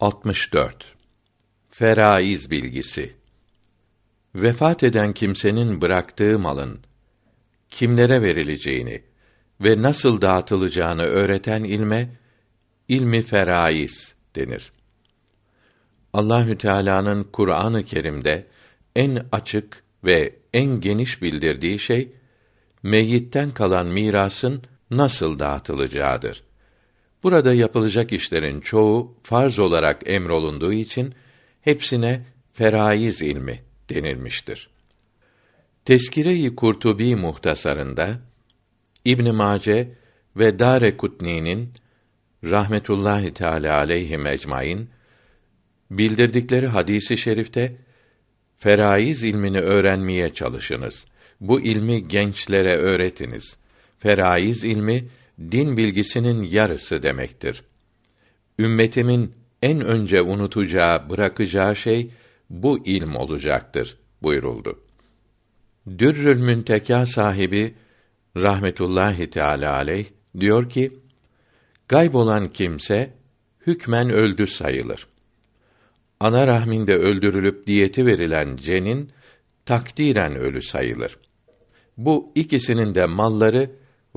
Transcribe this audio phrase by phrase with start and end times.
[0.00, 0.94] 64
[1.70, 3.12] Feraiz bilgisi
[4.34, 6.80] Vefat eden kimsenin bıraktığı malın
[7.70, 9.02] kimlere verileceğini
[9.60, 12.10] ve nasıl dağıtılacağını öğreten ilme
[12.88, 14.72] ilmi feraiz denir.
[16.12, 18.46] Allahü Teala'nın Kur'an-ı Kerim'de
[18.96, 22.12] en açık ve en geniş bildirdiği şey
[22.82, 26.45] meyyitten kalan mirasın nasıl dağıtılacağıdır.
[27.22, 31.14] Burada yapılacak işlerin çoğu farz olarak emrolunduğu için
[31.60, 34.70] hepsine feraiz ilmi denilmiştir.
[35.84, 38.20] Teskire-i Kurtubi muhtasarında
[39.04, 39.88] İbn Mace
[40.36, 41.72] ve Darekutni'nin
[42.44, 44.88] rahmetullahi teala aleyhi ecmaîn
[45.90, 47.76] bildirdikleri hadisi şerifte
[48.58, 51.06] feraiz ilmini öğrenmeye çalışınız.
[51.40, 53.56] Bu ilmi gençlere öğretiniz.
[53.98, 55.04] Feraiz ilmi
[55.40, 57.64] din bilgisinin yarısı demektir.
[58.58, 62.10] Ümmetimin en önce unutacağı, bırakacağı şey
[62.50, 64.80] bu ilm olacaktır buyuruldu.
[65.98, 67.74] Dürrül Münteka sahibi
[68.36, 70.06] rahmetullahi teala aleyh
[70.40, 70.98] diyor ki:
[71.88, 73.14] Gayb olan kimse
[73.66, 75.06] hükmen öldü sayılır.
[76.20, 79.10] Ana rahminde öldürülüp diyeti verilen cenin
[79.64, 81.18] takdiren ölü sayılır.
[81.96, 83.70] Bu ikisinin de malları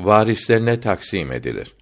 [0.05, 1.73] varislerine taksim edilir.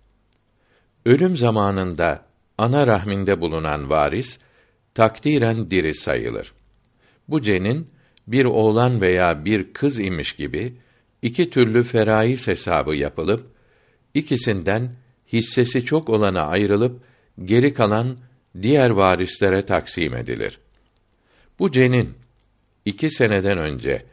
[1.05, 2.25] Ölüm zamanında
[2.57, 4.39] ana rahminde bulunan varis
[4.93, 6.53] takdiren diri sayılır.
[7.27, 7.87] Bu cenin
[8.27, 10.73] bir oğlan veya bir kız imiş gibi
[11.21, 13.51] iki türlü feraiz hesabı yapılıp
[14.13, 14.91] ikisinden
[15.33, 17.01] hissesi çok olana ayrılıp
[17.45, 18.17] geri kalan
[18.61, 20.59] diğer varislere taksim edilir.
[21.59, 22.13] Bu cenin
[22.85, 24.05] iki seneden önce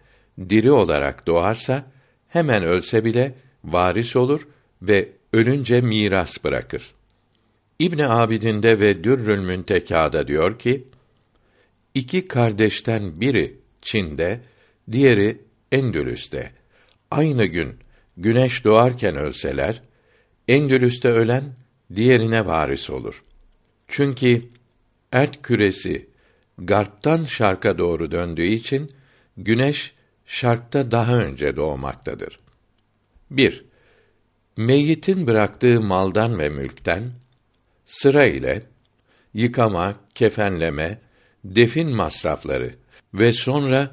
[0.48, 1.84] diri olarak doğarsa
[2.28, 3.34] hemen ölse bile
[3.64, 4.48] varis olur
[4.82, 6.94] ve ölünce miras bırakır.
[7.78, 10.84] İbn Abidin'de ve Dürrül Müntekâ'da diyor ki:
[11.94, 14.40] iki kardeşten biri Çin'de,
[14.92, 15.38] diğeri
[15.72, 16.52] Endülüs'te
[17.10, 17.78] aynı gün
[18.16, 19.82] güneş doğarken ölseler,
[20.48, 21.44] Endülüs'te ölen
[21.94, 23.22] diğerine varis olur.
[23.88, 24.42] Çünkü
[25.12, 26.08] ert küresi
[26.58, 28.90] garptan şarka doğru döndüğü için
[29.36, 29.94] güneş
[30.26, 32.43] şarkta daha önce doğmaktadır.
[33.36, 33.64] 1.
[34.56, 37.12] Meyyitin bıraktığı maldan ve mülkten
[37.84, 38.62] sıra ile
[39.34, 40.98] yıkama, kefenleme,
[41.44, 42.74] defin masrafları
[43.14, 43.90] ve sonra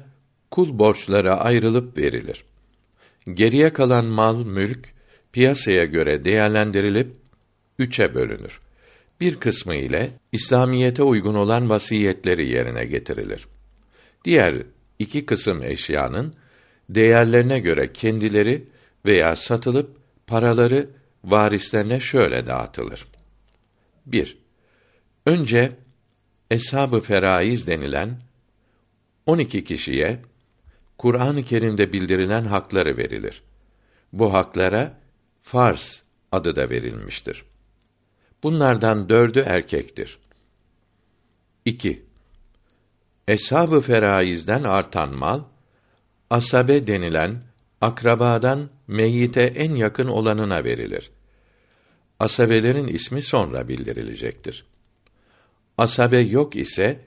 [0.50, 2.44] kul borçlara ayrılıp verilir.
[3.34, 4.88] Geriye kalan mal, mülk
[5.32, 7.12] piyasaya göre değerlendirilip
[7.78, 8.60] üçe bölünür.
[9.20, 13.46] Bir kısmı ile İslamiyete uygun olan vasiyetleri yerine getirilir.
[14.24, 14.54] Diğer
[14.98, 16.34] iki kısım eşyanın
[16.90, 18.64] değerlerine göre kendileri
[19.04, 19.96] veya satılıp
[20.26, 20.90] paraları
[21.24, 23.06] varislerine şöyle dağıtılır.
[24.06, 24.38] 1.
[25.26, 25.72] Önce
[26.50, 28.20] eshab-ı feraiz denilen
[29.26, 30.22] 12 kişiye
[30.98, 33.42] Kur'an-ı Kerim'de bildirilen hakları verilir.
[34.12, 35.00] Bu haklara
[35.42, 36.02] farz
[36.32, 37.44] adı da verilmiştir.
[38.42, 40.18] Bunlardan dördü erkektir.
[41.64, 42.02] 2.
[43.28, 45.40] Eshab-ı feraizden artan mal,
[46.30, 47.42] asabe denilen
[47.80, 51.10] akrabadan meyyite en yakın olanına verilir.
[52.20, 54.64] Asabelerin ismi sonra bildirilecektir.
[55.78, 57.00] Asabe yok ise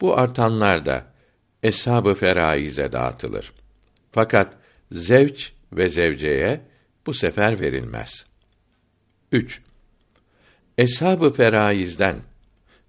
[0.00, 1.06] bu artanlar da
[1.62, 3.52] eshab-ı feraize dağıtılır.
[4.12, 4.56] Fakat
[4.92, 6.60] zevç ve zevceye
[7.06, 8.26] bu sefer verilmez.
[9.32, 9.62] 3.
[10.78, 12.22] Eshab-ı feraizden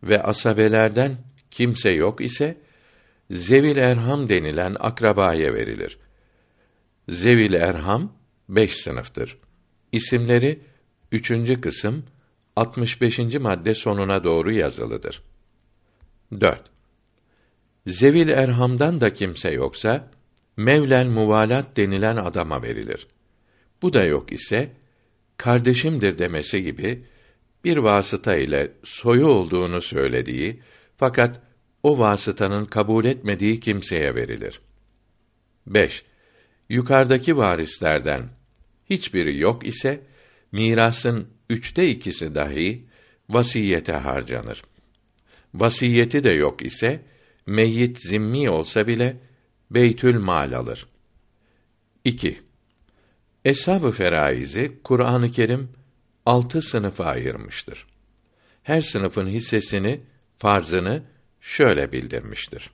[0.03, 1.17] ve asabelerden
[1.51, 2.57] kimse yok ise
[3.31, 5.97] zevil erham denilen akrabaya verilir.
[7.09, 8.11] Zevil erham
[8.49, 9.37] beş sınıftır.
[9.91, 10.59] İsimleri
[11.11, 12.03] üçüncü kısım
[12.55, 13.19] 65.
[13.19, 15.23] madde sonuna doğru yazılıdır.
[16.41, 16.61] 4.
[17.87, 20.09] Zevil erhamdan da kimse yoksa
[20.57, 23.07] mevlen muvalat denilen adama verilir.
[23.81, 24.69] Bu da yok ise
[25.37, 27.05] kardeşimdir demesi gibi
[27.63, 30.61] bir vasıta ile soyu olduğunu söylediği
[30.97, 31.41] fakat
[31.83, 34.61] o vasıtanın kabul etmediği kimseye verilir.
[35.67, 36.03] 5.
[36.73, 38.29] Yukarıdaki varislerden
[38.89, 40.01] hiçbiri yok ise
[40.51, 42.85] mirasın üçte ikisi dahi
[43.29, 44.63] vasiyete harcanır.
[45.53, 47.01] Vasiyeti de yok ise
[47.45, 49.17] meyyit zimmi olsa bile
[49.71, 50.87] beytül mal alır.
[52.05, 52.41] 2.
[53.45, 55.69] Eshab-ı feraizi Kur'an-ı Kerim
[56.25, 57.87] altı sınıfa ayırmıştır.
[58.63, 60.01] Her sınıfın hissesini,
[60.37, 61.03] farzını
[61.41, 62.71] şöyle bildirmiştir.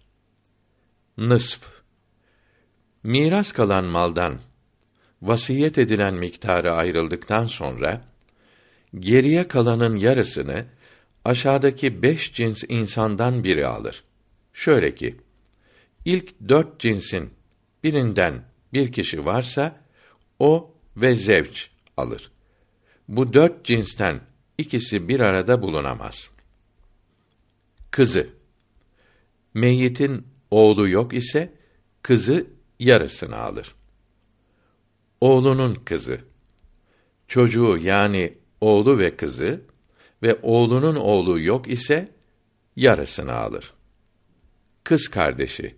[1.18, 1.79] Nısf
[3.10, 4.38] Miras kalan maldan
[5.22, 8.02] vasiyet edilen miktarı ayrıldıktan sonra
[9.00, 10.66] geriye kalanın yarısını
[11.26, 14.04] aşağıdaki beş cins insandan biri alır.
[14.54, 15.16] Şöyle ki,
[16.06, 17.30] ilk dört cinsin
[17.84, 19.82] birinden bir kişi varsa,
[20.40, 22.32] o ve zevç alır.
[23.08, 24.22] Bu dört cinsten
[24.58, 26.30] ikisi bir arada bulunamaz.
[27.92, 28.30] Kızı
[29.54, 31.54] Meyyitin oğlu yok ise,
[32.02, 33.76] kızı yarısını alır.
[35.22, 36.22] Oğlunun kızı
[37.28, 39.62] çocuğu yani oğlu ve kızı
[40.24, 42.12] ve oğlunun oğlu yok ise
[42.76, 43.74] yarısını alır.
[44.84, 45.76] Kız kardeşi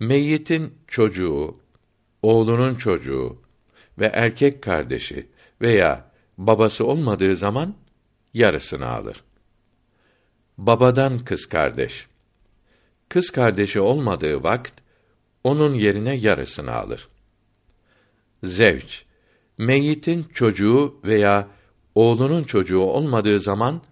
[0.00, 1.58] meyyitin çocuğu,
[2.22, 3.42] oğlunun çocuğu
[3.98, 5.28] ve erkek kardeşi
[5.60, 7.74] veya babası olmadığı zaman
[8.34, 9.24] yarısını alır.
[10.58, 12.06] Babadan kız kardeş.
[13.08, 14.81] Kız kardeşi olmadığı vakt
[15.44, 17.08] onun yerine yarısını alır.
[18.44, 19.04] Zevç
[19.58, 21.48] meyyitin çocuğu veya
[21.94, 23.82] oğlunun çocuğu olmadığı zaman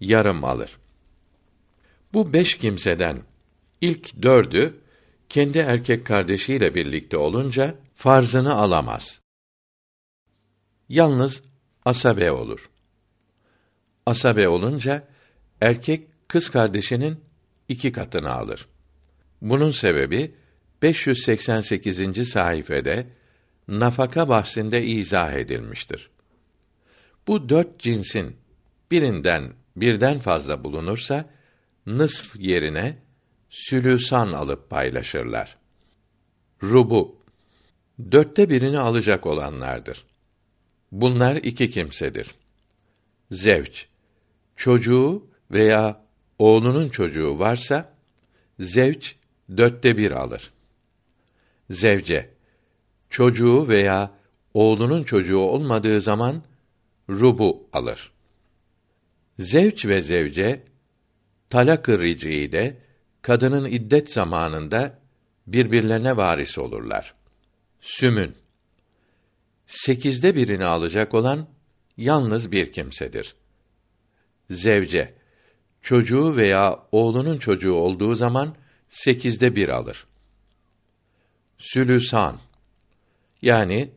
[0.00, 0.78] yarım alır.
[2.12, 3.22] Bu beş kimseden
[3.80, 4.80] ilk dördü
[5.28, 9.20] kendi erkek kardeşiyle birlikte olunca farzını alamaz.
[10.88, 11.42] Yalnız
[11.84, 12.70] asabe olur.
[14.06, 15.08] Asabe olunca
[15.60, 17.20] erkek kız kardeşinin
[17.68, 18.68] iki katını alır.
[19.42, 20.34] Bunun sebebi
[20.82, 22.28] 588.
[22.28, 23.06] sayfede
[23.68, 26.10] nafaka bahsinde izah edilmiştir.
[27.26, 28.36] Bu dört cinsin
[28.90, 31.30] birinden birden fazla bulunursa
[31.86, 32.98] nısf yerine
[33.50, 35.56] sülüsan alıp paylaşırlar.
[36.62, 37.18] Rubu
[38.12, 40.04] dörtte birini alacak olanlardır.
[40.92, 42.34] Bunlar iki kimsedir.
[43.30, 43.86] Zevç
[44.56, 46.04] çocuğu veya
[46.38, 47.94] oğlunun çocuğu varsa
[48.60, 49.16] zevç
[49.56, 50.52] dörtte bir alır.
[51.70, 52.30] Zevce
[53.10, 54.10] çocuğu veya
[54.54, 56.42] oğlunun çocuğu olmadığı zaman
[57.10, 58.12] rubu alır.
[59.38, 60.62] Zevç ve zevce
[61.50, 62.00] talak-ı
[62.52, 62.76] de
[63.22, 64.98] kadının iddet zamanında
[65.46, 67.14] birbirlerine varis olurlar.
[67.80, 68.34] Sümün
[69.66, 71.48] sekizde birini alacak olan
[71.96, 73.34] yalnız bir kimsedir.
[74.50, 75.14] Zevce
[75.82, 78.54] çocuğu veya oğlunun çocuğu olduğu zaman
[78.88, 80.07] sekizde bir alır.
[81.58, 82.40] Sülüsan
[83.42, 83.90] yani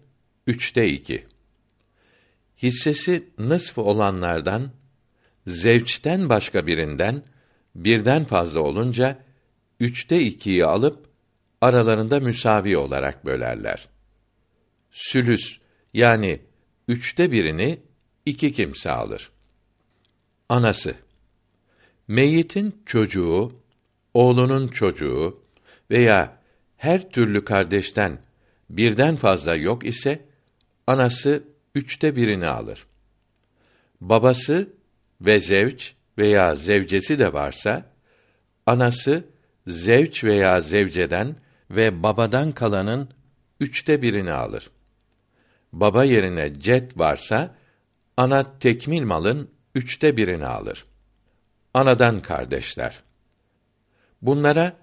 [0.47, 1.25] üçte iki.
[2.57, 4.71] Hissesi nısf olanlardan,
[5.47, 7.23] zevçten başka birinden,
[7.75, 9.23] birden fazla olunca,
[9.79, 11.09] üçte ikiyi alıp,
[11.61, 13.87] aralarında müsavi olarak bölerler.
[14.91, 15.57] Sülüs,
[15.93, 16.41] yani
[16.87, 17.79] üçte birini
[18.25, 19.31] iki kimse alır.
[20.49, 20.95] Anası
[22.07, 23.51] Meyyitin çocuğu,
[24.13, 25.43] oğlunun çocuğu
[25.91, 26.40] veya
[26.81, 28.19] her türlü kardeşten
[28.69, 30.25] birden fazla yok ise
[30.88, 31.44] anası
[31.75, 32.86] üçte birini alır.
[34.01, 34.69] Babası
[35.22, 37.86] ve zevç veya zevcesi de varsa
[38.66, 39.25] anası
[39.68, 41.36] zevç veya zevceden
[41.72, 43.10] ve babadan kalanın
[43.60, 44.69] üçte birini alır.
[45.74, 47.56] Baba yerine cet varsa
[48.18, 50.86] ana tekmil malın üçte birini alır.
[51.74, 53.04] Anadan kardeşler.
[54.22, 54.74] Bunlara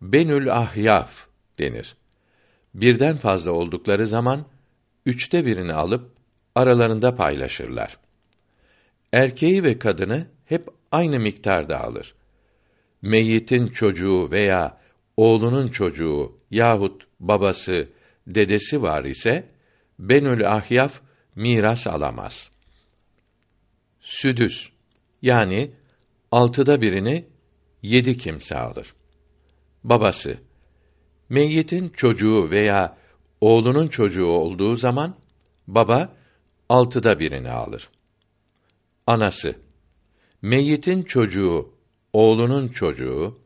[0.00, 1.25] benül ahyaf
[1.58, 1.96] denir
[2.80, 4.44] birden fazla oldukları zaman
[5.06, 6.10] üçte birini alıp
[6.54, 7.98] aralarında paylaşırlar.
[9.12, 12.14] Erkeği ve kadını hep aynı miktarda alır.
[13.02, 14.80] Meyyitin çocuğu veya
[15.16, 17.88] oğlunun çocuğu yahut babası,
[18.26, 19.48] dedesi var ise
[19.98, 21.00] benül ahyaf
[21.36, 22.50] miras alamaz.
[24.00, 24.68] Südüs
[25.22, 25.70] yani
[26.30, 27.24] altıda birini
[27.82, 28.94] yedi kimse alır.
[29.84, 30.38] Babası,
[31.28, 32.96] Meyyitin çocuğu veya
[33.40, 35.16] oğlunun çocuğu olduğu zaman
[35.66, 36.12] baba
[36.68, 37.90] altıda birini alır.
[39.06, 39.54] Anası
[40.42, 41.74] meyyitin çocuğu,
[42.12, 43.38] oğlunun çocuğu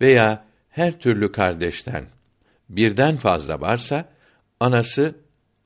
[0.00, 2.06] veya her türlü kardeşten
[2.68, 4.08] birden fazla varsa
[4.60, 5.14] anası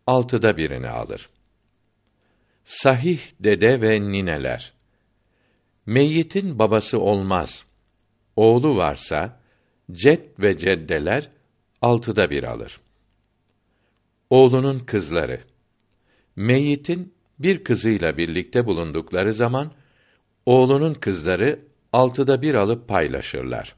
[0.07, 1.29] altıda birini alır.
[2.65, 4.73] Sahih dede ve nineler
[5.87, 7.65] Meyyitin babası olmaz.
[8.37, 9.41] Oğlu varsa
[9.93, 11.31] cet ve ceddeler
[11.83, 12.81] altıda bir alır.
[14.31, 15.41] Oğlunun kızları
[16.37, 19.73] Meyyitin bir kızıyla birlikte bulundukları zaman
[20.47, 21.61] oğlunun kızları
[21.93, 23.75] altıda bir alıp paylaşırlar.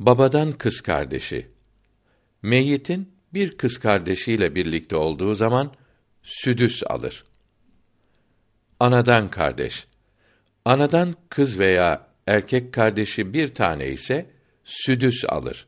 [0.00, 1.48] Babadan kız kardeşi
[2.42, 5.72] Meyyitin bir kız kardeşiyle birlikte olduğu zaman
[6.22, 7.24] südüs alır.
[8.80, 9.86] Anadan kardeş
[10.64, 14.30] Anadan kız veya erkek kardeşi bir tane ise
[14.64, 15.66] südüs alır.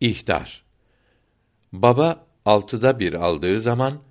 [0.00, 0.64] İhtar.
[1.72, 4.02] Baba altıda bir aldığı zaman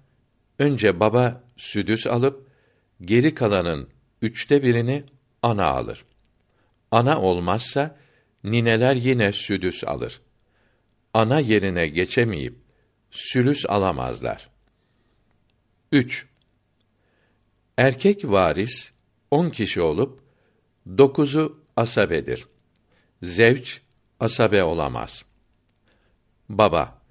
[0.60, 2.48] önce baba südüs alıp
[3.02, 3.90] geri kalanın
[4.22, 5.04] üçte birini
[5.42, 6.06] ana alır.
[6.92, 7.98] Ana olmazsa
[8.44, 10.22] nineler yine südüs alır.
[11.14, 12.56] Ana yerine geçemeyip
[13.12, 14.50] sülüs alamazlar.
[15.92, 16.28] 3.
[17.78, 18.92] Erkek varis
[19.32, 20.20] on kişi olup
[20.98, 22.48] dokuzu asabedir.
[23.24, 23.82] Zevç
[24.20, 25.24] asabe olamaz.
[26.50, 27.02] Baba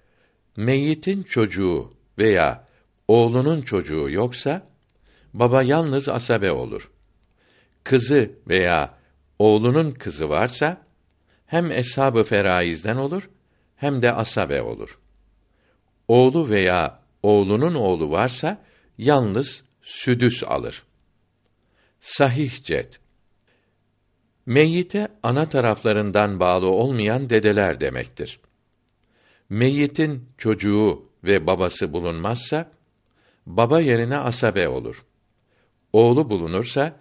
[0.56, 2.64] meyyitin çocuğu veya
[3.08, 4.66] oğlunun çocuğu yoksa
[5.34, 6.90] baba yalnız asabe olur.
[7.84, 8.94] Kızı veya
[9.38, 10.86] oğlunun kızı varsa
[11.46, 13.30] hem eshab-ı feraizden olur
[13.76, 14.98] hem de asabe olur.
[16.08, 18.62] Oğlu veya oğlunun oğlu varsa
[18.98, 20.82] yalnız südüs alır.
[22.00, 23.00] Sahih cet.
[24.46, 28.40] Meyyite ana taraflarından bağlı olmayan dedeler demektir.
[29.50, 32.72] Meyyitin çocuğu ve babası bulunmazsa
[33.46, 35.04] baba yerine asabe olur.
[35.92, 36.96] Oğlu bulunursa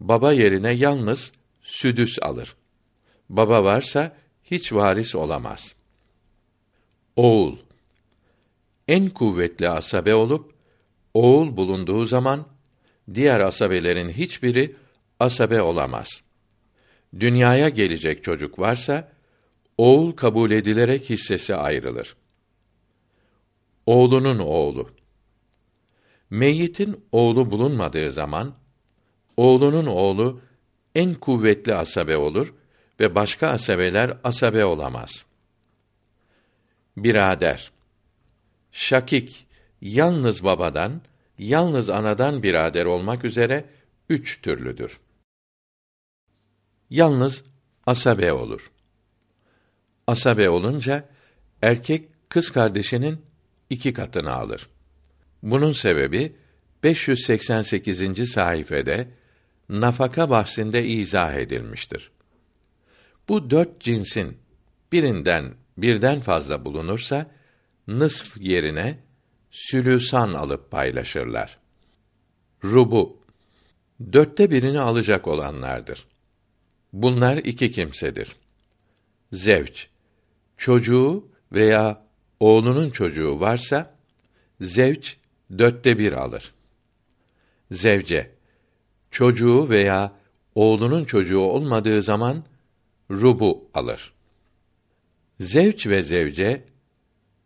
[0.00, 2.56] baba yerine yalnız südüs alır.
[3.28, 5.74] Baba varsa hiç varis olamaz.
[7.16, 7.56] Oğul
[8.88, 10.52] en kuvvetli asabe olup
[11.14, 12.46] oğul bulunduğu zaman
[13.14, 14.76] diğer asabelerin hiçbiri
[15.20, 16.22] asabe olamaz.
[17.20, 19.12] Dünyaya gelecek çocuk varsa
[19.78, 22.16] oğul kabul edilerek hissesi ayrılır.
[23.86, 24.90] Oğlunun oğlu
[26.30, 28.54] Meyyitin oğlu bulunmadığı zaman
[29.36, 30.40] oğlunun oğlu
[30.94, 32.54] en kuvvetli asabe olur
[33.00, 35.24] ve başka asabeler asabe olamaz.
[36.96, 37.72] Birader
[38.72, 39.46] Şakik
[39.80, 41.02] yalnız babadan,
[41.38, 43.64] yalnız anadan birader olmak üzere
[44.08, 45.00] üç türlüdür.
[46.90, 47.44] Yalnız
[47.86, 48.70] asabe olur.
[50.08, 51.08] Asabe olunca
[51.62, 53.20] erkek kız kardeşinin
[53.70, 54.68] iki katını alır.
[55.42, 56.36] Bunun sebebi
[56.82, 58.30] 588.
[58.30, 59.08] sayfede
[59.68, 62.10] nafaka bahsinde izah edilmiştir.
[63.28, 64.38] Bu dört cinsin
[64.92, 67.30] birinden birden fazla bulunursa
[67.88, 68.98] nısf yerine
[69.50, 71.58] sülüsan alıp paylaşırlar.
[72.64, 73.20] Rubu
[74.12, 76.06] dörtte birini alacak olanlardır.
[76.92, 78.36] Bunlar iki kimsedir.
[79.32, 79.88] Zevç
[80.58, 82.06] çocuğu veya
[82.40, 83.94] oğlunun çocuğu varsa
[84.60, 85.16] zevç
[85.58, 86.54] dörtte bir alır.
[87.70, 88.30] Zevce
[89.10, 90.12] çocuğu veya
[90.54, 92.44] oğlunun çocuğu olmadığı zaman
[93.10, 94.12] rubu alır.
[95.40, 96.64] Zevç ve zevce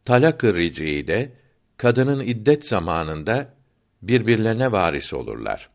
[0.05, 1.33] talak-ı de
[1.77, 3.55] kadının iddet zamanında
[4.03, 5.71] birbirlerine varis olurlar.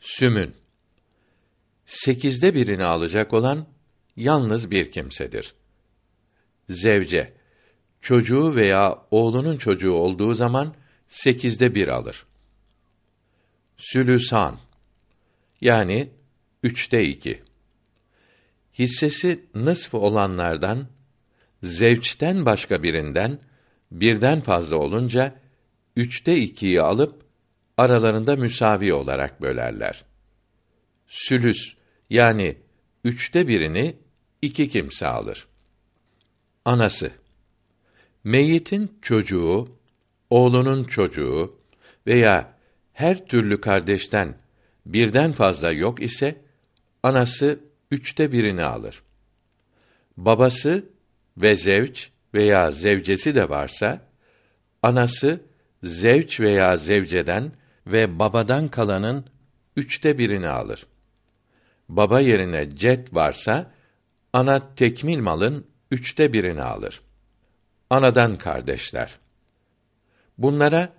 [0.00, 0.54] Sümün
[1.86, 3.66] sekizde birini alacak olan
[4.16, 5.54] yalnız bir kimsedir.
[6.68, 7.32] Zevce
[8.00, 10.74] çocuğu veya oğlunun çocuğu olduğu zaman
[11.08, 12.26] sekizde bir alır.
[13.76, 14.58] Sülüsan
[15.60, 16.10] yani
[16.62, 17.42] üçte iki.
[18.78, 20.88] Hissesi nısf olanlardan,
[21.62, 23.38] zevçten başka birinden,
[23.90, 25.34] birden fazla olunca,
[25.96, 27.24] üçte ikiyi alıp,
[27.76, 30.04] aralarında müsavi olarak bölerler.
[31.06, 31.74] Sülüs,
[32.10, 32.56] yani
[33.04, 33.96] üçte birini
[34.42, 35.46] iki kimse alır.
[36.66, 37.10] Anası
[38.24, 39.68] Meyyitin çocuğu,
[40.30, 41.56] oğlunun çocuğu
[42.06, 42.52] veya
[42.92, 44.34] her türlü kardeşten
[44.86, 46.36] birden fazla yok ise
[47.02, 49.02] anası üçte birini alır.
[50.16, 50.84] Babası
[51.36, 54.00] ve zevç veya zevcesi de varsa
[54.82, 55.40] anası
[55.82, 57.52] zevç veya zevceden
[57.86, 59.24] ve babadan kalanın
[59.76, 60.86] üçte birini alır.
[61.88, 63.72] Baba yerine cet varsa
[64.32, 67.00] ana tekmil malın üçte birini alır.
[67.90, 69.18] Anadan kardeşler.
[70.38, 70.92] Bunlara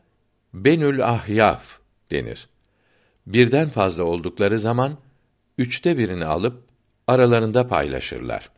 [0.53, 1.79] benül ahyaf
[2.12, 2.50] denir.
[3.27, 4.98] Birden fazla oldukları zaman
[5.58, 6.63] üçte birini alıp
[7.08, 8.50] aralarında paylaşırlar.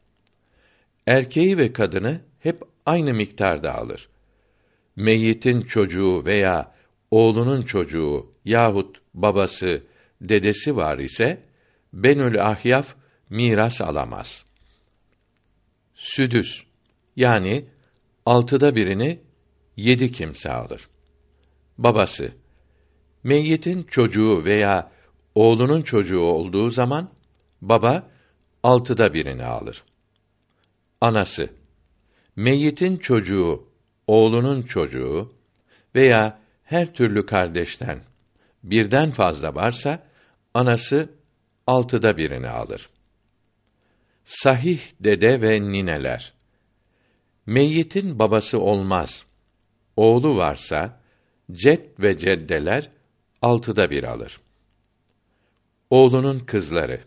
[1.08, 4.10] Erkeği ve kadını hep aynı miktarda alır.
[4.96, 6.72] Meyyitin çocuğu veya
[7.12, 9.84] oğlunun çocuğu yahut babası,
[10.22, 11.42] dedesi var ise
[11.94, 12.96] benül ahyaf
[13.30, 14.46] miras alamaz.
[16.00, 16.64] Südüs
[17.16, 17.66] yani
[18.26, 19.20] altıda birini
[19.76, 20.88] yedi kimse alır.
[21.78, 22.32] Babası
[23.24, 24.92] Meyyitin çocuğu veya
[25.36, 27.10] oğlunun çocuğu olduğu zaman
[27.62, 28.10] baba
[28.64, 29.84] altıda birini alır.
[31.02, 31.50] Anası
[32.36, 33.68] Meyyitin çocuğu,
[34.08, 35.34] oğlunun çocuğu
[35.96, 38.00] veya her türlü kardeşten
[38.64, 40.08] birden fazla varsa
[40.54, 41.10] anası
[41.68, 42.90] altıda birini alır.
[44.30, 46.34] Sahih dede ve nineler
[47.46, 49.26] Meyyitin babası olmaz.
[49.96, 51.02] Oğlu varsa
[51.52, 52.92] cet ve ceddeler
[53.42, 54.40] altıda bir alır.
[55.90, 57.02] oğlunun kızları.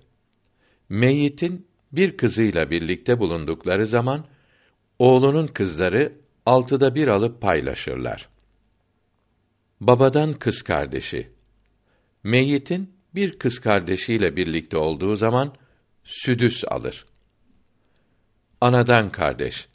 [0.89, 4.27] Meyyitin bir kızıyla birlikte bulundukları zaman
[4.99, 6.13] oğlunun kızları
[6.47, 8.29] altıda bir alıp paylaşırlar.
[9.81, 11.31] Babadan kız kardeşi.
[12.25, 15.55] Meyyitin bir kız kardeşiyle birlikte olduğu zaman
[16.05, 17.12] südüs alır.
[18.63, 19.69] Anadan kardeş.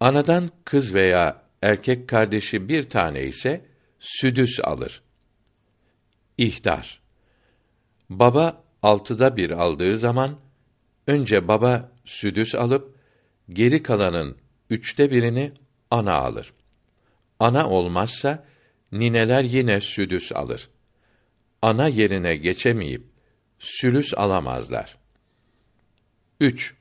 [0.00, 3.64] Anadan kız veya erkek kardeşi bir tane ise
[4.00, 5.02] südüs alır.
[6.38, 7.02] İhtar.
[8.10, 10.36] Baba altıda bir aldığı zaman
[11.06, 12.96] önce baba südüs alıp
[13.48, 14.36] geri kalanın
[14.70, 15.52] üçte birini
[15.90, 16.52] ana alır.
[17.40, 18.44] Ana olmazsa
[18.92, 20.68] nineler yine südüs alır.
[21.62, 23.04] Ana yerine geçemeyip
[23.58, 24.96] sülüs alamazlar.
[26.40, 26.76] 3.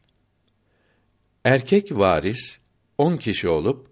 [1.46, 2.60] Erkek varis
[2.98, 3.88] on kişi olup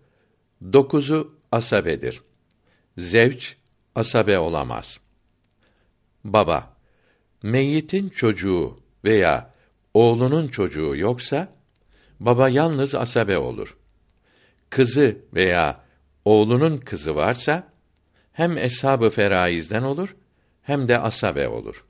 [0.74, 2.22] dokuzu asabedir.
[2.98, 3.56] Zevç
[3.96, 5.00] asabe olamaz.
[6.24, 6.74] Baba
[7.44, 9.54] meyyitin çocuğu veya
[9.94, 11.48] oğlunun çocuğu yoksa
[12.20, 13.78] baba yalnız asabe olur.
[14.70, 15.82] Kızı veya
[16.26, 17.68] oğlunun kızı varsa
[18.32, 20.16] hem eshab-ı feraizden olur
[20.62, 21.86] hem de asabe olur.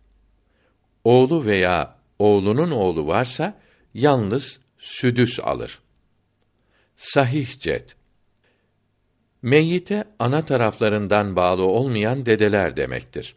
[1.03, 3.59] Oğlu veya oğlunun oğlu varsa
[3.93, 5.79] yalnız südüs alır.
[6.95, 7.95] Sahih cet.
[9.41, 13.35] Meyyite ana taraflarından bağlı olmayan dedeler demektir.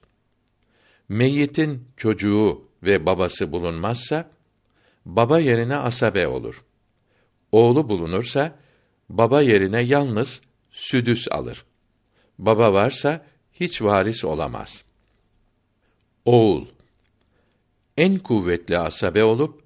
[1.08, 4.30] Meyyitin çocuğu ve babası bulunmazsa
[5.04, 6.64] baba yerine asabe olur.
[7.52, 8.58] Oğlu bulunursa
[9.08, 11.64] baba yerine yalnız südüs alır.
[12.38, 14.84] Baba varsa hiç varis olamaz.
[16.24, 16.66] Oğul
[17.96, 19.65] en kuvvetli asabe olup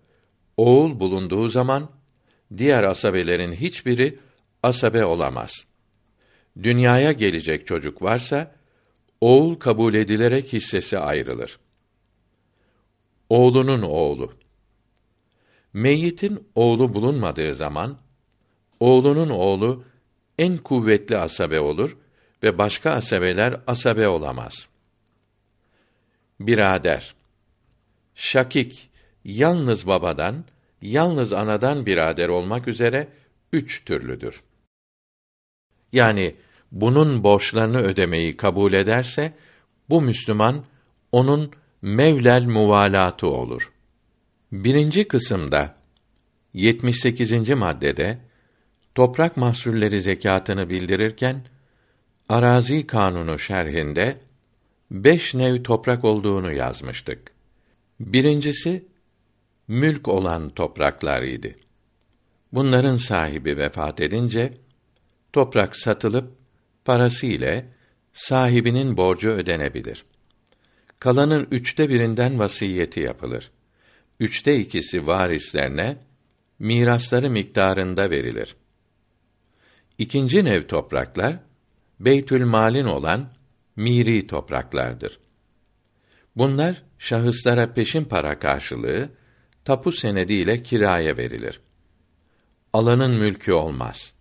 [0.61, 1.91] oğul bulunduğu zaman
[2.57, 4.19] diğer asabelerin hiçbiri
[4.63, 5.53] asabe olamaz.
[6.63, 8.55] Dünyaya gelecek çocuk varsa
[9.21, 11.59] oğul kabul edilerek hissesi ayrılır.
[13.29, 14.35] Oğlunun oğlu
[15.73, 17.99] Meyyitin oğlu bulunmadığı zaman
[18.81, 19.85] oğlunun oğlu
[20.39, 21.97] en kuvvetli asabe olur
[22.43, 24.69] ve başka asabeler asabe olamaz.
[26.41, 27.15] Birader
[28.15, 28.90] Şakik
[29.25, 30.45] yalnız babadan,
[30.83, 33.09] yalnız anadan birader olmak üzere
[33.53, 34.43] üç türlüdür.
[35.93, 36.35] Yani
[36.73, 39.33] bunun borçlarını ödemeyi kabul ederse
[39.91, 40.65] bu Müslüman
[41.13, 41.51] onun
[41.83, 43.73] mevlel muvalatı olur.
[44.53, 45.75] Birinci kısımda
[46.55, 47.51] 78.
[47.51, 48.19] maddede
[48.95, 51.45] toprak mahsulleri zekatını bildirirken
[52.29, 54.17] arazi kanunu şerhinde
[54.91, 57.33] beş nev toprak olduğunu yazmıştık.
[58.01, 58.85] Birincisi
[59.71, 61.59] mülk olan topraklar idi.
[62.53, 64.55] Bunların sahibi vefat edince
[65.33, 66.33] toprak satılıp
[66.85, 67.67] parası ile
[68.13, 70.05] sahibinin borcu ödenebilir.
[70.99, 73.51] Kalanın üçte birinden vasiyeti yapılır.
[74.21, 75.97] Üçte ikisi varislerine,
[76.59, 78.57] mirasları miktarında verilir.
[79.99, 81.37] İkinci nev topraklar,
[82.01, 83.29] Beytül Malin olan
[83.77, 85.19] miri topraklardır.
[86.37, 89.20] Bunlar şahıslara peşin para karşılığı
[89.65, 91.61] tapu senediyle kiraya verilir.
[92.73, 94.15] Alanın mülkü olmaz.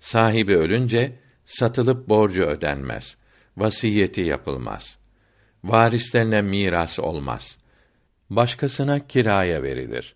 [0.00, 1.12] Sahibi ölünce
[1.44, 3.16] satılıp borcu ödenmez.
[3.56, 4.98] Vasiyeti yapılmaz.
[5.64, 7.58] Varislerine miras olmaz.
[8.30, 10.14] Başkasına kiraya verilir.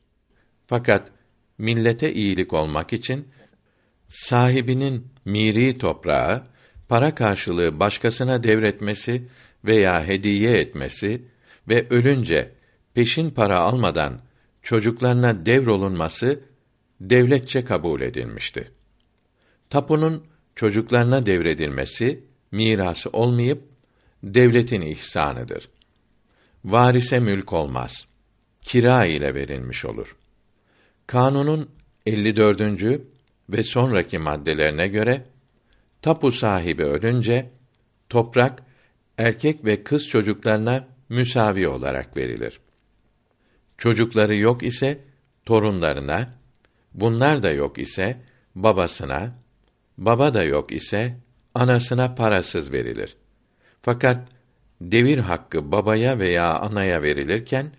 [0.67, 1.11] Fakat
[1.59, 3.29] millete iyilik olmak için
[4.09, 6.47] sahibinin miri toprağı
[6.89, 9.23] para karşılığı başkasına devretmesi
[9.65, 11.23] veya hediye etmesi
[11.69, 12.53] ve ölünce
[12.95, 14.21] peşin para almadan
[14.63, 16.41] çocuklarına devrolunması
[17.01, 18.71] devletçe kabul edilmişti.
[19.71, 20.25] Tapunun
[20.57, 23.63] çocuklarına devredilmesi mirası olmayıp
[24.23, 25.69] devletin ihsanıdır.
[26.65, 28.07] Varise mülk olmaz.
[28.63, 30.17] Kira ile verilmiş olur.
[31.07, 31.71] Kanunun
[32.07, 32.61] 54.
[33.51, 35.25] ve sonraki maddelerine göre
[36.03, 37.51] tapu sahibi ölünce
[38.09, 38.63] toprak
[39.19, 42.61] erkek ve kız çocuklarına müsavi olarak verilir.
[43.79, 44.99] Çocukları yok ise
[45.47, 46.35] torunlarına,
[46.95, 48.21] bunlar da yok ise
[48.55, 49.33] babasına,
[49.99, 51.17] baba da yok ise
[51.55, 53.17] anasına parasız verilir.
[53.83, 54.29] Fakat
[54.81, 57.73] devir hakkı babaya veya anaya verilirken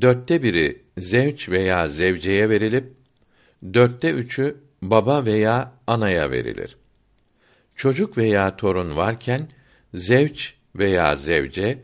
[0.00, 2.92] dörtte biri zevç veya zevceye verilip
[3.74, 6.76] dörtte üçü baba veya anaya verilir.
[7.76, 9.48] Çocuk veya torun varken
[9.94, 11.78] zevç veya zevce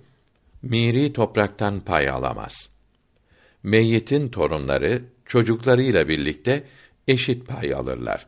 [0.63, 2.71] miri topraktan pay alamaz.
[3.69, 6.65] Meyyitin torunları çocuklarıyla birlikte
[7.09, 8.27] eşit pay alırlar.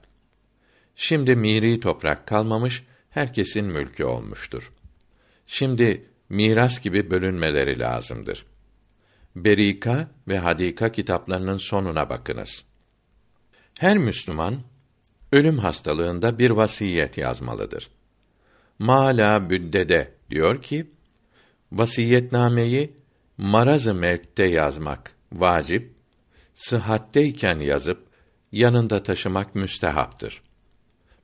[0.96, 4.72] Şimdi miri toprak kalmamış, herkesin mülkü olmuştur.
[5.46, 8.46] Şimdi miras gibi bölünmeleri lazımdır.
[9.36, 12.64] Berika ve Hadika kitaplarının sonuna bakınız.
[13.78, 14.62] Her Müslüman
[15.32, 17.90] ölüm hastalığında bir vasiyet yazmalıdır.
[18.78, 20.90] Mala büddede diyor ki
[21.72, 22.92] vasiyetnameyi
[23.38, 25.92] marazı mevtte yazmak vacip,
[26.54, 28.06] sıhhatteyken yazıp
[28.52, 30.42] yanında taşımak müstehaptır.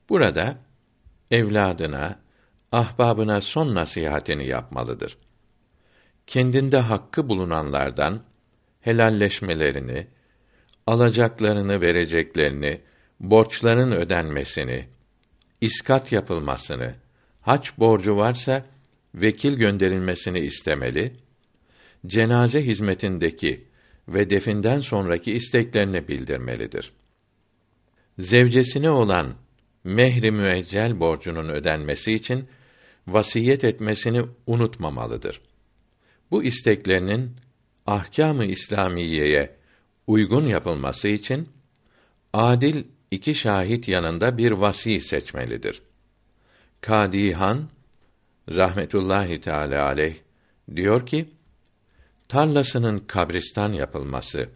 [0.09, 0.59] Burada
[1.31, 2.19] evladına,
[2.73, 5.19] ahbabına son nasihatini yapmalıdır.
[6.27, 8.23] Kendinde hakkı bulunanlardan
[8.81, 10.07] helalleşmelerini,
[10.87, 12.81] alacaklarını vereceklerini,
[13.21, 14.89] borçların ödenmesini,
[15.61, 16.95] iskat yapılmasını,
[17.41, 18.65] haç borcu varsa
[19.15, 21.17] vekil gönderilmesini istemeli,
[22.07, 23.67] cenaze hizmetindeki
[24.09, 26.93] ve definden sonraki isteklerini bildirmelidir.
[28.19, 29.35] Zevcesine olan
[29.85, 32.49] mehri müeccel borcunun ödenmesi için
[33.09, 35.41] vasiyet etmesini unutmamalıdır.
[36.31, 37.31] Bu isteklerinin
[37.87, 39.55] ahkâm-ı İslamiyeye
[40.07, 41.49] uygun yapılması için
[42.33, 45.83] adil iki şahit yanında bir vasi seçmelidir.
[46.81, 47.69] Kadihan
[48.49, 50.15] rahmetullahi teala aleyh
[50.77, 51.29] diyor ki
[52.29, 54.49] tarlasının kabristan yapılması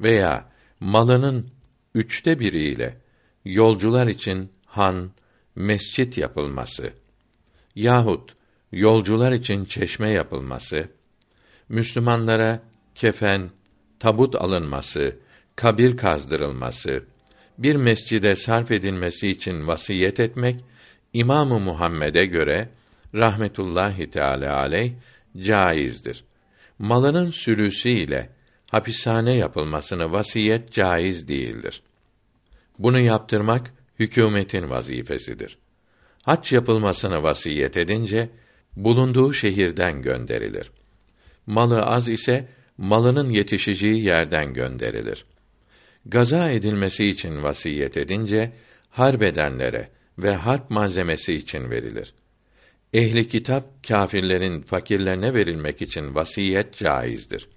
[0.00, 0.48] veya
[0.80, 1.50] malının
[1.94, 2.96] üçte biriyle
[3.44, 5.10] yolcular için han,
[5.54, 6.92] mescit yapılması
[7.74, 8.34] yahut
[8.72, 10.88] yolcular için çeşme yapılması,
[11.68, 12.62] Müslümanlara
[12.94, 13.50] kefen,
[14.00, 15.16] tabut alınması,
[15.56, 17.04] kabir kazdırılması,
[17.58, 20.64] bir mescide sarf edilmesi için vasiyet etmek
[21.12, 22.68] İmamı Muhammed'e göre
[23.14, 24.92] rahmetullahi teala aleyh
[25.42, 26.24] caizdir.
[26.82, 28.30] Malının sülüsü ile
[28.70, 31.82] hapishane yapılmasını vasiyet caiz değildir.
[32.78, 35.58] Bunu yaptırmak hükümetin vazifesidir.
[36.22, 38.30] Hac yapılmasını vasiyet edince
[38.76, 40.70] bulunduğu şehirden gönderilir.
[41.46, 45.24] Malı az ise malının yetişeceği yerden gönderilir.
[46.06, 48.52] Gaza edilmesi için vasiyet edince
[48.90, 52.14] harbedenlere ve harp malzemesi için verilir.
[52.92, 57.48] Ehli kitap kâfirlerin fakirlerine verilmek için vasiyet caizdir.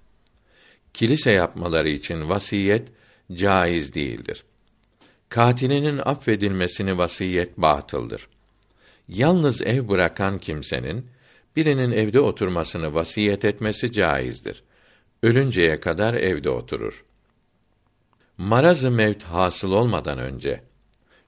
[0.94, 2.88] Kilise yapmaları için vasiyet
[3.32, 4.44] caiz değildir.
[5.28, 8.28] Katilinin affedilmesini vasiyet batıldır.
[9.08, 11.06] Yalnız ev bırakan kimsenin
[11.56, 14.62] birinin evde oturmasını vasiyet etmesi caizdir.
[15.22, 17.04] Ölünceye kadar evde oturur.
[18.38, 20.62] Marazı mevt hasıl olmadan önce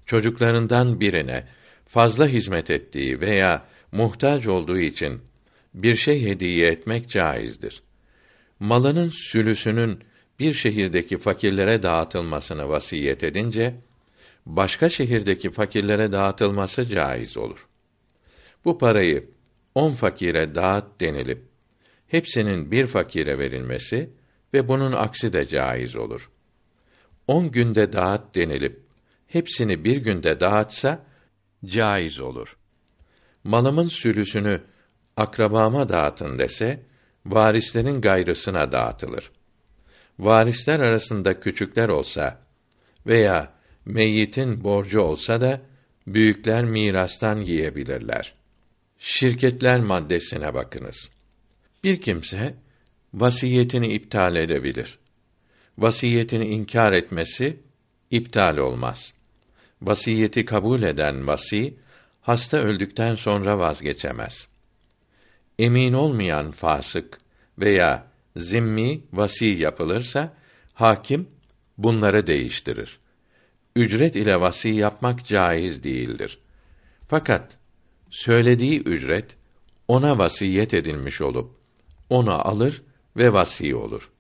[0.07, 1.47] çocuklarından birine
[1.87, 5.20] fazla hizmet ettiği veya muhtaç olduğu için
[5.74, 7.83] bir şey hediye etmek caizdir.
[8.61, 9.98] Malının sülüsünün
[10.38, 13.74] bir şehirdeki fakirlere dağıtılmasını vasiyet edince
[14.46, 17.68] başka şehirdeki fakirlere dağıtılması caiz olur.
[18.64, 19.31] Bu parayı
[19.74, 21.42] on fakire dağıt denilip
[22.09, 24.11] hepsinin bir fakire verilmesi
[24.55, 26.31] ve bunun aksi de caiz olur.
[27.27, 28.81] On günde dağıt denilip
[29.27, 31.05] hepsini bir günde dağıtsa
[31.64, 32.58] caiz olur.
[33.44, 34.61] Malımın sürüsünü
[35.16, 36.81] akrabama dağıtın dese
[37.27, 39.31] varislerin gayrısına dağıtılır.
[40.18, 42.38] Varisler arasında küçükler olsa
[43.07, 43.53] veya
[43.85, 45.61] meyyitin borcu olsa da
[46.07, 48.35] büyükler mirastan yiyebilirler.
[48.98, 51.11] Şirketler maddesine bakınız.
[51.85, 52.55] Bir kimse
[53.14, 54.98] vasiyetini iptal edebilir.
[55.79, 57.57] Vasiyetini inkar etmesi
[58.11, 59.12] iptal olmaz.
[59.83, 61.74] Vasiyeti kabul eden vasi
[62.29, 64.49] hasta öldükten sonra vazgeçemez.
[65.59, 67.19] Emin olmayan fasık
[67.59, 70.35] veya zimmi vasi yapılırsa
[70.75, 71.29] hakim
[71.79, 72.99] bunları değiştirir.
[73.77, 76.38] Ücret ile vasi yapmak caiz değildir.
[77.09, 77.59] Fakat
[78.11, 79.37] söylediği ücret
[79.88, 81.51] ona vasiyet edilmiş olup
[82.11, 82.83] onu alır
[83.17, 84.11] ve vasi olur.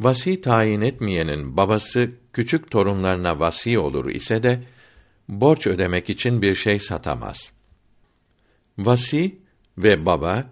[0.00, 4.73] Vasi tayin etmeyenin babası küçük torunlarına vasi olur ise de
[5.28, 7.52] borç ödemek için bir şey satamaz.
[8.78, 9.38] Vasi
[9.78, 10.44] ve baba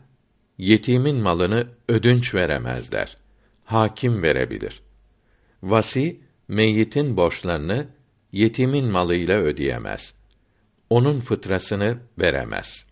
[0.59, 3.17] yetimin malını ödünç veremezler.
[3.65, 4.83] Hakim verebilir.
[5.63, 7.87] Vasi meyyitin borçlarını
[8.33, 10.15] yetimin malıyla ödeyemez
[10.93, 12.85] onun fıtrasını veremez.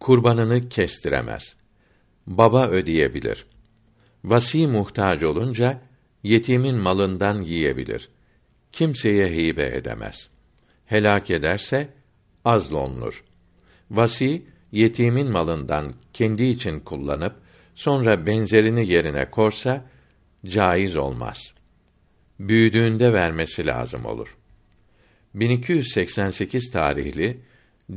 [0.00, 1.56] Kurbanını kestiremez.
[2.26, 3.46] Baba ödeyebilir.
[4.24, 5.80] Vasi muhtaç olunca
[6.22, 8.08] yetimin malından yiyebilir.
[8.72, 10.30] Kimseye hibe edemez.
[10.88, 11.88] Helak ederse
[12.44, 13.24] azlonlur.
[13.90, 17.34] Vasi yetimin malından kendi için kullanıp
[17.74, 19.84] sonra benzerini yerine korsa
[20.46, 21.54] caiz olmaz.
[22.40, 24.36] Büyüdüğünde vermesi lazım olur.
[25.34, 27.40] 1288 tarihli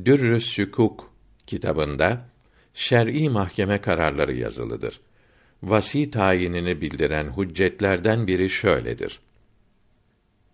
[0.05, 1.13] Dürrü's Sükuk
[1.47, 2.29] kitabında
[2.73, 5.01] şer'i mahkeme kararları yazılıdır.
[5.63, 9.19] vasi tayinini bildiren hüccetlerden biri şöyledir.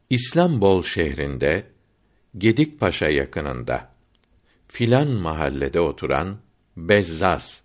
[0.10, 1.77] İslam şehrinde
[2.38, 3.90] Gedikpaşa yakınında
[4.68, 6.38] filan mahallede oturan
[6.78, 7.64] Bezzaz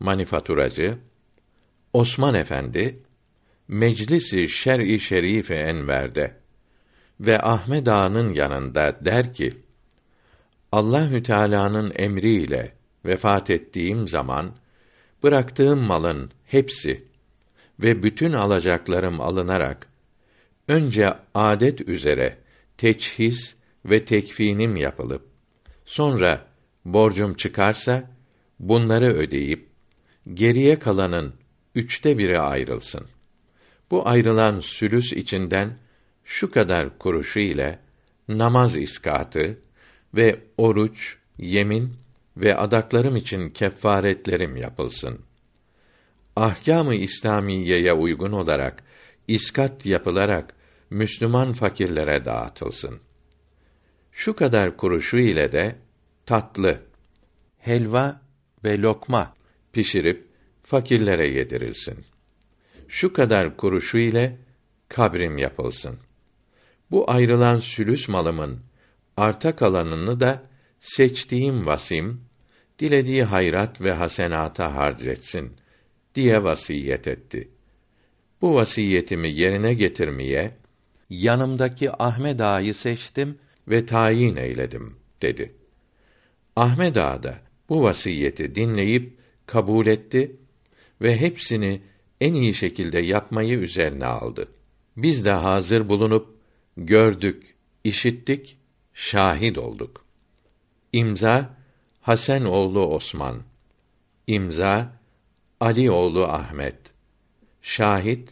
[0.00, 0.98] manifaturacı
[1.92, 3.02] Osman Efendi
[3.68, 6.36] Meclisi Şer'i Şerife Enver'de
[7.20, 9.56] ve Ahmed Ağa'nın yanında der ki:
[10.72, 12.72] Allahü Teala'nın emriyle
[13.04, 14.52] vefat ettiğim zaman
[15.22, 17.04] bıraktığım malın hepsi
[17.80, 19.86] ve bütün alacaklarım alınarak
[20.68, 22.36] önce adet üzere
[22.76, 25.22] teçhiz ve tekfinim yapılıp
[25.84, 26.46] sonra
[26.84, 28.10] borcum çıkarsa
[28.60, 29.68] bunları ödeyip
[30.34, 31.34] geriye kalanın
[31.74, 33.06] üçte biri ayrılsın.
[33.90, 35.76] Bu ayrılan sülüs içinden
[36.24, 37.78] şu kadar kuruşu ile
[38.28, 39.58] namaz iskatı
[40.14, 41.92] ve oruç, yemin
[42.36, 45.20] ve adaklarım için kefaretlerim yapılsın.
[46.36, 48.82] Ahkâm-ı İslamiyeye uygun olarak
[49.28, 50.54] iskat yapılarak
[50.90, 53.00] Müslüman fakirlere dağıtılsın.
[54.12, 55.76] Şu kadar kuruşu ile de
[56.26, 56.80] tatlı,
[57.58, 58.20] helva
[58.64, 59.34] ve lokma
[59.72, 60.26] pişirip
[60.62, 62.04] fakirlere yedirilsin.
[62.88, 64.38] Şu kadar kuruşu ile
[64.88, 65.98] kabrim yapılsın.
[66.90, 68.60] Bu ayrılan sülüs malımın
[69.16, 70.42] arta kalanını da
[70.80, 72.20] seçtiğim vasim
[72.78, 75.56] dilediği hayrat ve hasenata harcetsin
[76.14, 77.48] diye vasiyet etti.
[78.42, 80.56] Bu vasiyetimi yerine getirmeye
[81.10, 85.54] yanımdaki Ahmed Ağa'yı seçtim ve tayin eyledim dedi.
[86.56, 90.36] Ahmed Ağa da bu vasiyeti dinleyip kabul etti
[91.00, 91.80] ve hepsini
[92.20, 94.48] en iyi şekilde yapmayı üzerine aldı.
[94.96, 96.28] Biz de hazır bulunup
[96.76, 98.56] gördük, işittik,
[98.94, 100.04] şahit olduk.
[100.92, 101.56] İmza
[102.00, 103.42] Hasan oğlu Osman.
[104.26, 105.00] İmza
[105.60, 106.76] Ali oğlu Ahmet.
[107.62, 108.28] Şahit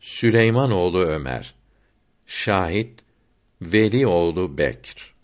[0.00, 1.54] Süleyman oğlu Ömer.
[2.26, 3.04] Şahit
[3.62, 5.14] Veli oğlu Bekr.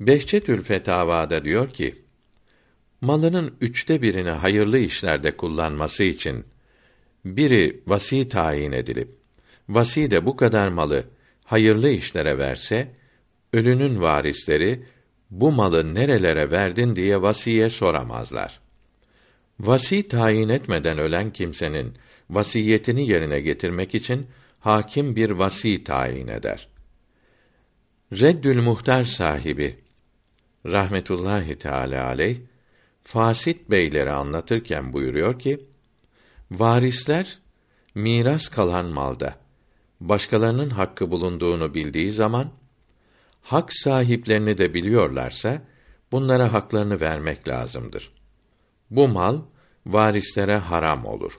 [0.00, 2.04] Behçetül Fetavada diyor ki:
[3.00, 6.44] Malının üçte birini hayırlı işlerde kullanması için
[7.24, 9.08] biri vasi tayin edilip
[9.68, 11.04] vasi de bu kadar malı
[11.44, 12.88] hayırlı işlere verse
[13.52, 14.82] ölünün varisleri
[15.30, 18.60] bu malı nerelere verdin diye vasiye soramazlar.
[19.60, 21.94] Vasi tayin etmeden ölen kimsenin
[22.30, 24.26] vasiyetini yerine getirmek için
[24.60, 26.73] hakim bir vasi tayin eder.
[28.12, 29.78] Reddül Muhtar sahibi
[30.66, 32.38] rahmetullahi teala aleyh
[33.02, 35.66] fasit beyleri anlatırken buyuruyor ki
[36.50, 37.38] varisler
[37.94, 39.36] miras kalan malda
[40.00, 42.50] başkalarının hakkı bulunduğunu bildiği zaman
[43.42, 45.62] hak sahiplerini de biliyorlarsa
[46.12, 48.12] bunlara haklarını vermek lazımdır.
[48.90, 49.40] Bu mal
[49.86, 51.38] varislere haram olur.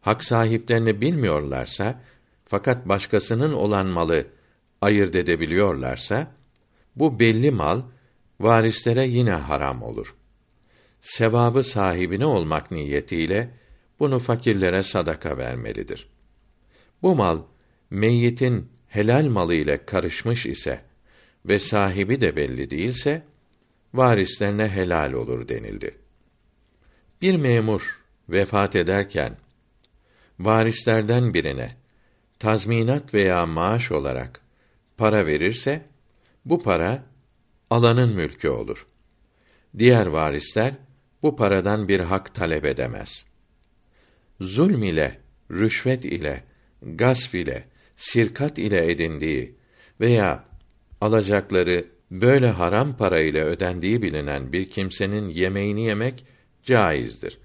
[0.00, 2.02] Hak sahiplerini bilmiyorlarsa
[2.44, 4.35] fakat başkasının olan malı
[4.80, 6.32] ayırt edebiliyorlarsa
[6.96, 7.82] bu belli mal
[8.40, 10.14] varislere yine haram olur.
[11.00, 13.50] Sevabı sahibine olmak niyetiyle
[14.00, 16.08] bunu fakirlere sadaka vermelidir.
[17.02, 17.42] Bu mal
[17.90, 20.80] meyyitin helal malı ile karışmış ise
[21.46, 23.22] ve sahibi de belli değilse
[23.94, 25.98] varislerine helal olur denildi.
[27.22, 29.36] Bir memur vefat ederken
[30.38, 31.76] varislerden birine
[32.38, 34.45] tazminat veya maaş olarak
[34.96, 35.82] para verirse
[36.44, 37.02] bu para
[37.70, 38.86] alanın mülkü olur.
[39.78, 40.74] Diğer varisler
[41.22, 43.24] bu paradan bir hak talep edemez.
[44.40, 45.18] Zulm ile,
[45.50, 46.44] rüşvet ile,
[46.82, 47.64] gasp ile,
[47.96, 49.54] sirkat ile edindiği
[50.00, 50.44] veya
[51.00, 56.24] alacakları böyle haram para ile ödendiği bilinen bir kimsenin yemeğini yemek
[56.62, 57.38] caizdir.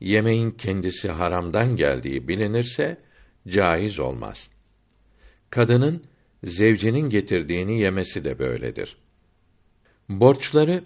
[0.00, 2.96] Yemeğin kendisi haramdan geldiği bilinirse
[3.48, 4.50] caiz olmaz.
[5.50, 6.04] Kadının
[6.44, 8.96] zevcinin getirdiğini yemesi de böyledir.
[10.08, 10.84] Borçları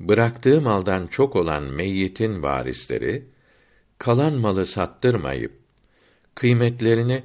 [0.00, 3.24] bıraktığı maldan çok olan meyyitin varisleri
[3.98, 5.52] kalan malı sattırmayıp
[6.34, 7.22] kıymetlerini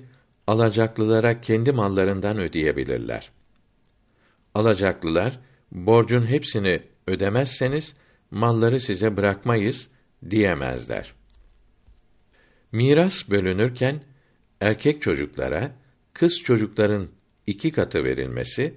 [0.48, 3.32] alacaklılara kendi mallarından ödeyebilirler.
[4.56, 5.40] Alacaklılar
[5.72, 7.96] borcun hepsini ödemezseniz
[8.32, 9.88] malları size bırakmayız
[10.30, 11.14] diyemezler.
[12.72, 14.00] Miras bölünürken
[14.62, 15.72] erkek çocuklara
[16.14, 17.08] kız çocukların
[17.48, 18.74] iki katı verilmesi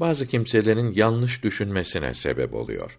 [0.00, 2.98] bazı kimselerin yanlış düşünmesine sebep oluyor.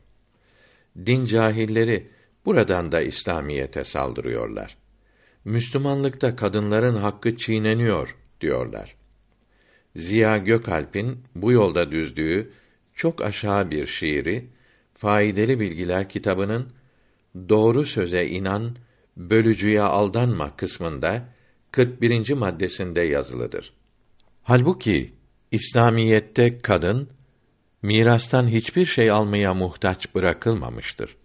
[1.06, 2.08] Din cahilleri
[2.46, 4.78] buradan da İslamiyete saldırıyorlar.
[5.46, 8.96] Müslümanlıkta kadınların hakkı çiğneniyor diyorlar.
[9.96, 12.52] Ziya Gökalp'in bu yolda düzdüğü
[12.94, 14.48] çok aşağı bir şiiri
[14.94, 16.68] Faydalı Bilgiler kitabının
[17.50, 18.76] Doğru söze inan
[19.18, 21.30] bölücüye aldanma kısmında
[21.72, 22.34] 41.
[22.34, 23.77] maddesinde yazılıdır.
[24.48, 25.14] Halbuki
[25.52, 27.10] İslamiyette kadın
[27.82, 31.16] mirastan hiçbir şey almaya muhtaç bırakılmamıştır.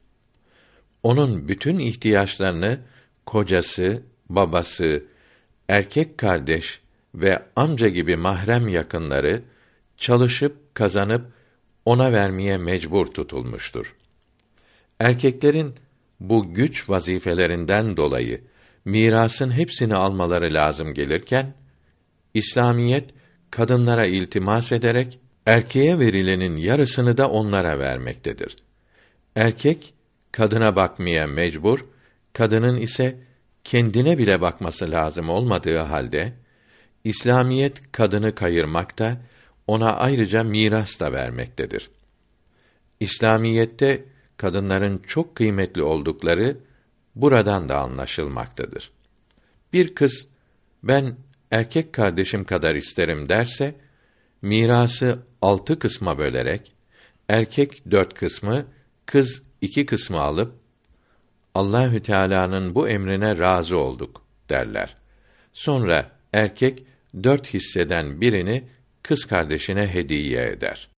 [1.03, 2.79] Onun bütün ihtiyaçlarını
[3.27, 5.05] kocası, babası,
[5.69, 6.81] erkek kardeş
[7.15, 9.43] ve amca gibi mahrem yakınları
[9.97, 11.27] çalışıp kazanıp
[11.85, 13.97] ona vermeye mecbur tutulmuştur.
[15.01, 15.75] Erkeklerin
[16.21, 18.41] bu güç vazifelerinden dolayı
[18.85, 21.55] mirasın hepsini almaları lazım gelirken
[22.35, 23.11] İslamiyet
[23.51, 28.57] kadınlara iltimas ederek erkeğe verilenin yarısını da onlara vermektedir.
[29.37, 29.95] Erkek
[30.33, 31.85] kadına bakmaya mecbur,
[32.33, 33.19] kadının ise
[33.65, 36.33] kendine bile bakması lazım olmadığı halde
[37.05, 39.21] İslamiyet kadını kayırmakta,
[39.67, 41.91] ona ayrıca miras da vermektedir.
[43.01, 44.05] İslamiyette
[44.37, 46.57] kadınların çok kıymetli oldukları
[47.15, 48.91] buradan da anlaşılmaktadır.
[49.73, 50.27] Bir kız
[50.83, 51.17] ben
[51.53, 53.75] erkek kardeşim kadar isterim derse
[54.43, 56.73] mirası altı kısma bölerek
[57.29, 58.67] erkek dört kısmı,
[59.07, 60.55] kız iki kısmı alıp
[61.55, 64.95] Allahü Teala'nın bu emrine razı olduk derler.
[65.53, 66.85] Sonra erkek
[67.23, 68.65] dört hisseden birini
[69.03, 70.92] kız kardeşine hediye eder.